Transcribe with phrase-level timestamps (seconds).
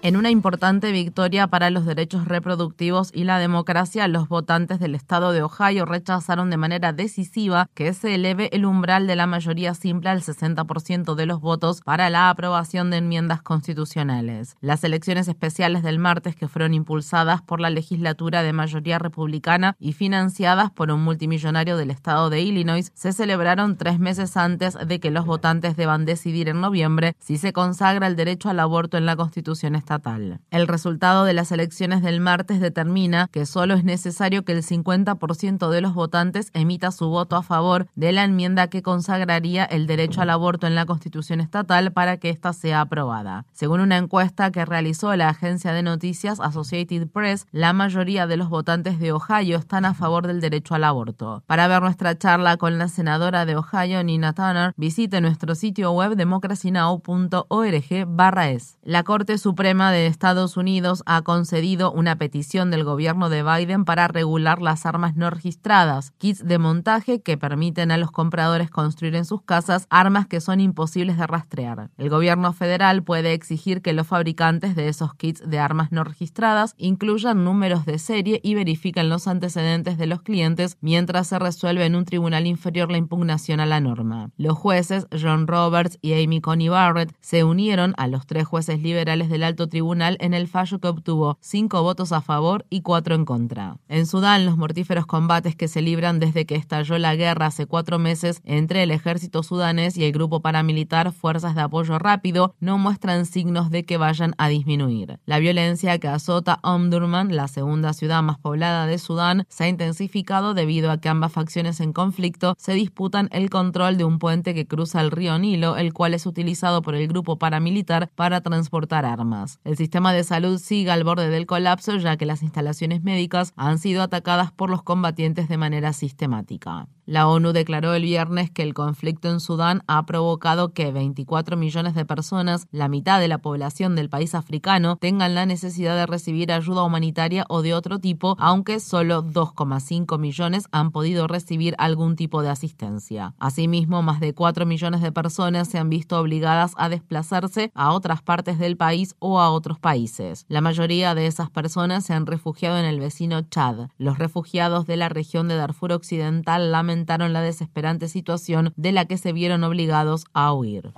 [0.00, 5.32] En una importante victoria para los derechos reproductivos y la democracia, los votantes del estado
[5.32, 10.10] de Ohio rechazaron de manera decisiva que se eleve el umbral de la mayoría simple
[10.10, 14.56] al 60% de los votos para la aprobación de enmiendas constitucionales.
[14.60, 19.94] Las elecciones especiales del martes, que fueron impulsadas por la legislatura de mayoría republicana y
[19.94, 25.10] financiadas por un multimillonario del estado de Illinois, se celebraron tres meses antes de que
[25.10, 29.16] los votantes deban decidir en noviembre si se consagra el derecho al aborto en la
[29.16, 30.40] Constitución estatal.
[30.50, 35.70] El resultado de las elecciones del martes determina que solo es necesario que el 50%
[35.70, 40.20] de los votantes emita su voto a favor de la enmienda que consagraría el derecho
[40.20, 43.46] al aborto en la Constitución estatal para que ésta sea aprobada.
[43.52, 48.50] Según una encuesta que realizó la agencia de noticias Associated Press, la mayoría de los
[48.50, 51.42] votantes de Ohio están a favor del derecho al aborto.
[51.46, 56.14] Para ver nuestra charla con la senadora de Ohio, Nina Turner, visite nuestro sitio web
[56.14, 58.78] democracynow.org/es.
[58.82, 64.08] La Corte Suprema de Estados Unidos ha concedido una petición del gobierno de Biden para
[64.08, 69.24] regular las armas no registradas, kits de montaje que permiten a los compradores construir en
[69.24, 71.90] sus casas armas que son imposibles de rastrear.
[71.96, 76.74] El gobierno federal puede exigir que los fabricantes de esos kits de armas no registradas
[76.76, 81.94] incluyan números de serie y verifiquen los antecedentes de los clientes mientras se resuelve en
[81.94, 84.30] un tribunal inferior la impugnación a la norma.
[84.36, 89.28] Los jueces John Roberts y Amy Coney Barrett se unieron a los tres jueces liberales
[89.28, 93.24] del alto tribunal en el fallo que obtuvo cinco votos a favor y cuatro en
[93.24, 93.78] contra.
[93.88, 97.98] En Sudán, los mortíferos combates que se libran desde que estalló la guerra hace cuatro
[97.98, 103.26] meses entre el ejército sudanés y el grupo paramilitar Fuerzas de Apoyo Rápido no muestran
[103.26, 105.18] signos de que vayan a disminuir.
[105.26, 110.54] La violencia que azota Omdurman, la segunda ciudad más poblada de Sudán, se ha intensificado
[110.54, 114.66] debido a que ambas facciones en conflicto se disputan el control de un puente que
[114.66, 119.57] cruza el río Nilo, el cual es utilizado por el grupo paramilitar para transportar armas.
[119.64, 123.78] El sistema de salud sigue al borde del colapso ya que las instalaciones médicas han
[123.78, 126.88] sido atacadas por los combatientes de manera sistemática.
[127.08, 131.94] La ONU declaró el viernes que el conflicto en Sudán ha provocado que 24 millones
[131.94, 136.52] de personas, la mitad de la población del país africano, tengan la necesidad de recibir
[136.52, 142.42] ayuda humanitaria o de otro tipo, aunque solo 2,5 millones han podido recibir algún tipo
[142.42, 143.32] de asistencia.
[143.38, 148.20] Asimismo, más de 4 millones de personas se han visto obligadas a desplazarse a otras
[148.20, 150.44] partes del país o a otros países.
[150.48, 153.88] La mayoría de esas personas se han refugiado en el vecino Chad.
[153.96, 156.97] Los refugiados de la región de Darfur Occidental lamentan
[157.32, 160.92] la desesperante situación de la que se vieron obligados a huir.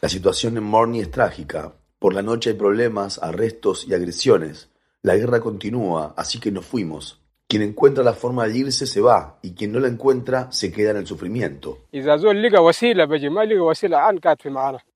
[0.00, 1.72] La situación en Morni es trágica.
[1.98, 4.70] Por la noche hay problemas, arrestos y agresiones.
[5.02, 7.25] La guerra continúa, así que nos fuimos.
[7.48, 10.90] Quien encuentra la forma de irse se va y quien no la encuentra se queda
[10.90, 11.78] en el sufrimiento.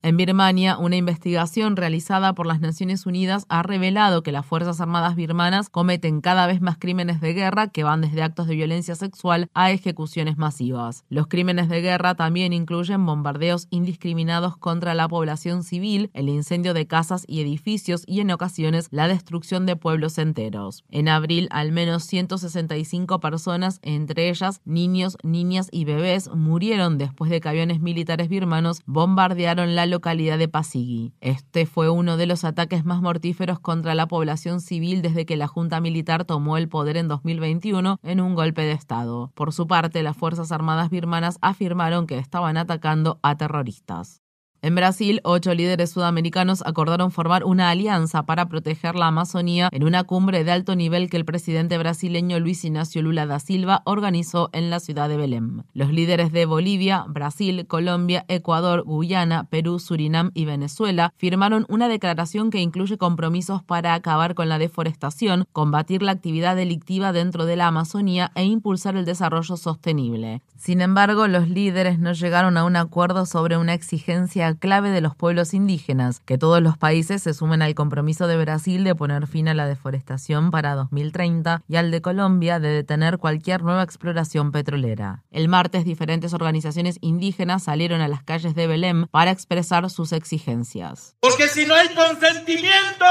[0.03, 5.15] En Birmania, una investigación realizada por las Naciones Unidas ha revelado que las Fuerzas Armadas
[5.15, 9.49] birmanas cometen cada vez más crímenes de guerra que van desde actos de violencia sexual
[9.55, 11.05] a ejecuciones masivas.
[11.09, 16.89] Los crímenes de guerra también incluyen bombardeos indiscriminados contra la población civil, el incendio de
[16.89, 20.83] casas y edificios y en ocasiones la destrucción de pueblos enteros.
[20.91, 22.05] En abril, al menos
[22.41, 28.83] 165 personas, entre ellas niños, niñas y bebés, murieron después de que aviones militares birmanos
[28.87, 31.13] bombardearon la localidad de Pasigi.
[31.21, 35.47] Este fue uno de los ataques más mortíferos contra la población civil desde que la
[35.47, 39.31] Junta Militar tomó el poder en 2021 en un golpe de Estado.
[39.35, 44.23] Por su parte, las Fuerzas Armadas birmanas afirmaron que estaban atacando a terroristas.
[44.63, 50.05] En Brasil, ocho líderes sudamericanos acordaron formar una alianza para proteger la Amazonía en una
[50.05, 54.69] cumbre de alto nivel que el presidente brasileño Luis Ignacio Lula da Silva organizó en
[54.69, 55.63] la ciudad de Belém.
[55.73, 62.51] Los líderes de Bolivia, Brasil, Colombia, Ecuador, Guyana, Perú, Surinam y Venezuela firmaron una declaración
[62.51, 67.69] que incluye compromisos para acabar con la deforestación, combatir la actividad delictiva dentro de la
[67.69, 70.43] Amazonía e impulsar el desarrollo sostenible.
[70.59, 75.15] Sin embargo, los líderes no llegaron a un acuerdo sobre una exigencia clave de los
[75.15, 79.49] pueblos indígenas, que todos los países se sumen al compromiso de Brasil de poner fin
[79.49, 85.23] a la deforestación para 2030 y al de Colombia de detener cualquier nueva exploración petrolera.
[85.31, 91.17] El martes, diferentes organizaciones indígenas salieron a las calles de Belém para expresar sus exigencias.
[91.21, 93.07] Porque si no hay consentimiento,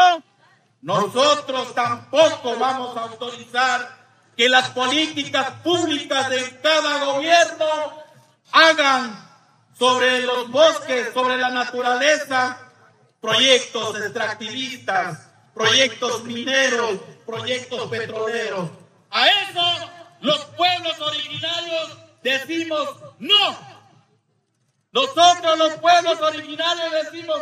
[0.82, 4.00] nosotros tampoco vamos a autorizar
[4.36, 7.66] que las políticas públicas de cada gobierno
[8.52, 9.29] hagan
[9.80, 12.60] sobre los bosques, sobre la naturaleza,
[13.22, 18.70] proyectos extractivistas, proyectos mineros, proyectos petroleros.
[19.10, 19.90] A eso
[20.20, 22.90] los pueblos originarios decimos
[23.20, 23.58] no.
[24.92, 27.40] Nosotros los pueblos originarios decimos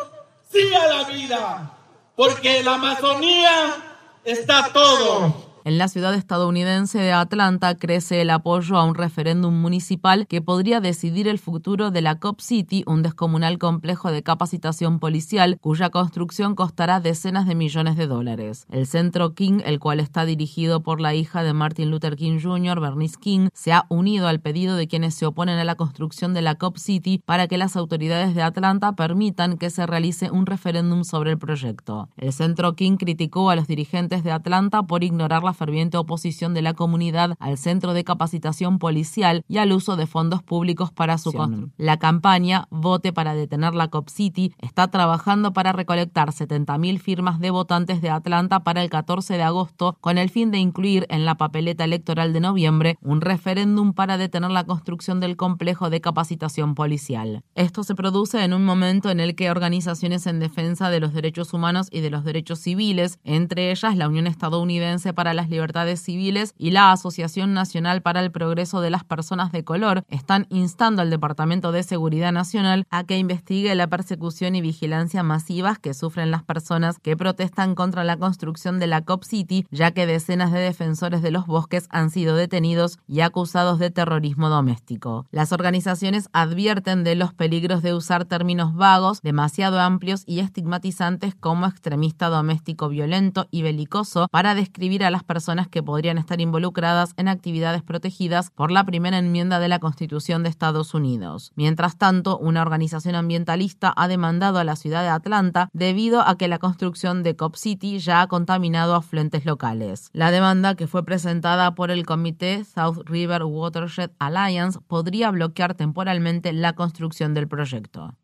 [0.52, 1.72] sí a la vida,
[2.16, 5.47] porque la Amazonía está todo.
[5.68, 10.80] En la ciudad estadounidense de Atlanta crece el apoyo a un referéndum municipal que podría
[10.80, 16.56] decidir el futuro de la Cop City, un descomunal complejo de capacitación policial cuya construcción
[16.56, 18.66] costará decenas de millones de dólares.
[18.72, 22.80] El centro King, el cual está dirigido por la hija de Martin Luther King Jr.,
[22.80, 26.44] Bernice King, se ha unido al pedido de quienes se oponen a la construcción de
[26.44, 31.04] la Cop City para que las autoridades de Atlanta permitan que se realice un referéndum
[31.04, 32.08] sobre el proyecto.
[32.16, 36.62] El centro King criticó a los dirigentes de Atlanta por ignorar la ferviente oposición de
[36.62, 41.34] la comunidad al centro de capacitación policial y al uso de fondos públicos para su
[41.34, 41.74] construcción.
[41.78, 47.52] La campaña Vote para detener la Cop City está trabajando para recolectar 70.000 firmas de
[47.52, 51.36] votantes de Atlanta para el 14 de agosto con el fin de incluir en la
[51.36, 57.44] papeleta electoral de noviembre un referéndum para detener la construcción del complejo de capacitación policial.
[57.56, 61.54] Esto se produce en un momento en el que organizaciones en defensa de los derechos
[61.54, 66.54] humanos y de los derechos civiles, entre ellas la Unión Estadounidense para las Libertades Civiles
[66.58, 71.10] y la Asociación Nacional para el Progreso de las Personas de Color están instando al
[71.10, 76.44] Departamento de Seguridad Nacional a que investigue la persecución y vigilancia masivas que sufren las
[76.44, 81.22] personas que protestan contra la construcción de la COP City, ya que decenas de defensores
[81.22, 85.26] de los bosques han sido detenidos y acusados de terrorismo doméstico.
[85.32, 91.68] Las organizaciones advierten de los peligros de usar términos vagos, demasiado amplios y estigmatizantes como
[91.68, 97.14] extremista doméstico violento y belicoso para describir a las personas personas que podrían estar involucradas
[97.16, 101.52] en actividades protegidas por la primera enmienda de la Constitución de Estados Unidos.
[101.56, 106.48] Mientras tanto, una organización ambientalista ha demandado a la ciudad de Atlanta debido a que
[106.48, 110.10] la construcción de Cop City ya ha contaminado afluentes locales.
[110.12, 116.52] La demanda, que fue presentada por el comité South River Watershed Alliance, podría bloquear temporalmente
[116.52, 118.16] la construcción del proyecto.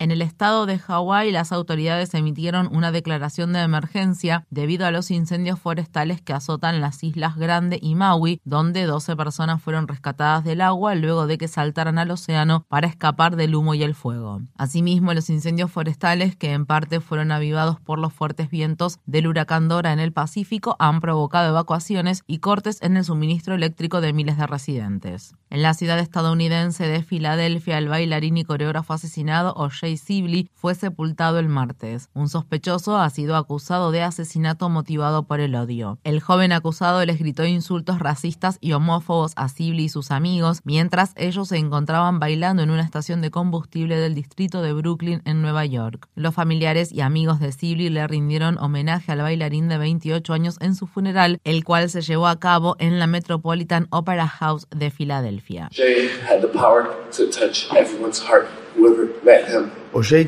[0.00, 5.10] En el estado de Hawái, las autoridades emitieron una declaración de emergencia debido a los
[5.10, 10.60] incendios forestales que azotan las islas Grande y Maui, donde 12 personas fueron rescatadas del
[10.60, 14.40] agua luego de que saltaran al océano para escapar del humo y el fuego.
[14.56, 19.66] Asimismo, los incendios forestales, que en parte fueron avivados por los fuertes vientos del huracán
[19.66, 24.38] Dora en el Pacífico, han provocado evacuaciones y cortes en el suministro eléctrico de miles
[24.38, 25.34] de residentes.
[25.50, 31.38] En la ciudad estadounidense de Filadelfia, el bailarín y coreógrafo asesinado O'Shea Sibley fue sepultado
[31.38, 32.08] el martes.
[32.14, 35.98] Un sospechoso ha sido acusado de asesinato motivado por el odio.
[36.04, 41.12] El joven acusado les gritó insultos racistas y homófobos a Sibley y sus amigos mientras
[41.16, 45.64] ellos se encontraban bailando en una estación de combustible del distrito de Brooklyn en Nueva
[45.64, 46.08] York.
[46.14, 50.74] Los familiares y amigos de Sibley le rindieron homenaje al bailarín de 28 años en
[50.74, 55.70] su funeral, el cual se llevó a cabo en la Metropolitan Opera House de Filadelfia.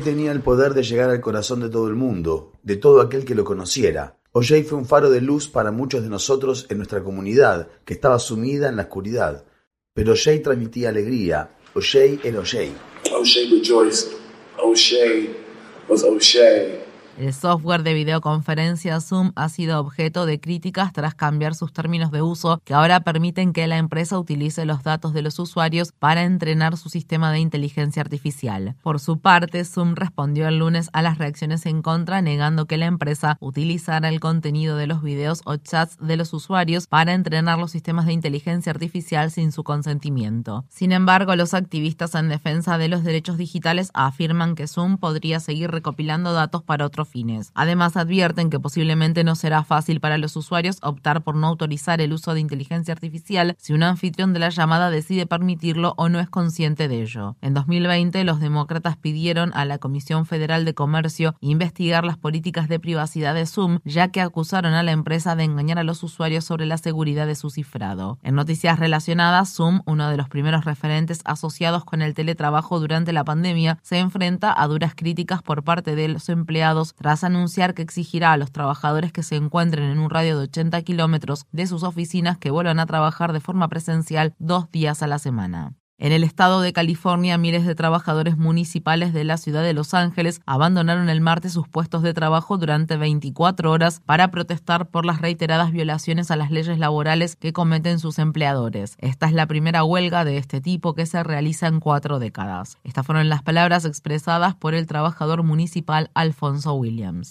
[0.03, 3.35] Tenía el poder de llegar al corazón de todo el mundo, de todo aquel que
[3.35, 4.17] lo conociera.
[4.33, 8.17] O'Jay fue un faro de luz para muchos de nosotros en nuestra comunidad, que estaba
[8.17, 9.45] sumida en la oscuridad.
[9.93, 11.57] Pero O'Jay transmitía alegría.
[11.75, 12.71] Era.
[14.59, 15.29] O'Shea
[15.87, 16.90] was O'Shea.
[17.19, 22.21] El software de videoconferencia Zoom ha sido objeto de críticas tras cambiar sus términos de
[22.21, 26.77] uso que ahora permiten que la empresa utilice los datos de los usuarios para entrenar
[26.77, 28.75] su sistema de inteligencia artificial.
[28.81, 32.85] Por su parte, Zoom respondió el lunes a las reacciones en contra negando que la
[32.85, 37.71] empresa utilizara el contenido de los videos o chats de los usuarios para entrenar los
[37.71, 40.65] sistemas de inteligencia artificial sin su consentimiento.
[40.69, 45.71] Sin embargo, los activistas en defensa de los derechos digitales afirman que Zoom podría seguir
[45.71, 47.51] recopilando datos para otros fines.
[47.55, 52.13] Además, advierten que posiblemente no será fácil para los usuarios optar por no autorizar el
[52.13, 56.29] uso de inteligencia artificial si un anfitrión de la llamada decide permitirlo o no es
[56.29, 57.35] consciente de ello.
[57.41, 62.79] En 2020, los demócratas pidieron a la Comisión Federal de Comercio investigar las políticas de
[62.79, 66.65] privacidad de Zoom, ya que acusaron a la empresa de engañar a los usuarios sobre
[66.65, 68.19] la seguridad de su cifrado.
[68.23, 73.23] En noticias relacionadas, Zoom, uno de los primeros referentes asociados con el teletrabajo durante la
[73.23, 78.33] pandemia, se enfrenta a duras críticas por parte de los empleados tras anunciar que exigirá
[78.33, 82.37] a los trabajadores que se encuentren en un radio de 80 kilómetros de sus oficinas
[82.37, 85.73] que vuelvan a trabajar de forma presencial dos días a la semana.
[86.03, 90.41] En el estado de California, miles de trabajadores municipales de la ciudad de Los Ángeles
[90.47, 95.71] abandonaron el martes sus puestos de trabajo durante 24 horas para protestar por las reiteradas
[95.71, 98.95] violaciones a las leyes laborales que cometen sus empleadores.
[98.97, 102.79] Esta es la primera huelga de este tipo que se realiza en cuatro décadas.
[102.83, 107.29] Estas fueron las palabras expresadas por el trabajador municipal Alfonso Williams.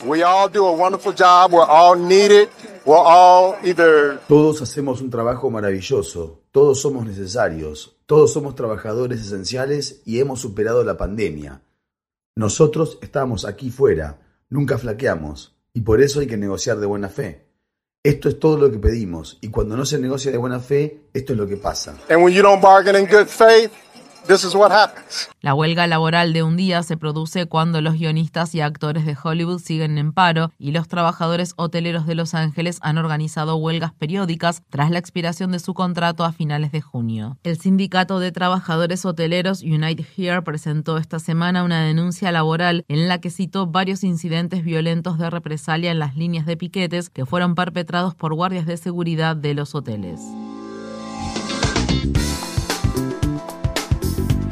[4.29, 6.41] Todos hacemos un trabajo maravilloso.
[6.53, 11.63] Todos somos necesarios, todos somos trabajadores esenciales y hemos superado la pandemia.
[12.35, 17.47] Nosotros estamos aquí fuera, nunca flaqueamos, y por eso hay que negociar de buena fe.
[18.03, 21.35] Esto es todo lo que pedimos, y cuando no se negocia de buena fe, esto
[21.35, 21.95] es lo que pasa.
[25.41, 29.61] La huelga laboral de un día se produce cuando los guionistas y actores de Hollywood
[29.61, 34.91] siguen en paro y los trabajadores hoteleros de Los Ángeles han organizado huelgas periódicas tras
[34.91, 37.39] la expiración de su contrato a finales de junio.
[37.43, 43.21] El sindicato de trabajadores hoteleros United Here presentó esta semana una denuncia laboral en la
[43.21, 48.15] que citó varios incidentes violentos de represalia en las líneas de piquetes que fueron perpetrados
[48.15, 50.21] por guardias de seguridad de los hoteles.